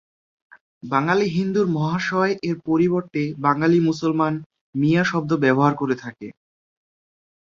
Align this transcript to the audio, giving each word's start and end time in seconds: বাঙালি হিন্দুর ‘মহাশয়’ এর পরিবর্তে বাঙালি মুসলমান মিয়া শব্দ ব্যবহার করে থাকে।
বাঙালি 0.83 1.25
হিন্দুর 1.29 1.67
‘মহাশয়’ 1.75 2.33
এর 2.43 2.57
পরিবর্তে 2.67 3.21
বাঙালি 3.45 3.77
মুসলমান 3.81 4.33
মিয়া 4.75 5.03
শব্দ 5.03 5.31
ব্যবহার 5.43 5.73
করে 5.75 5.95
থাকে। 5.95 6.27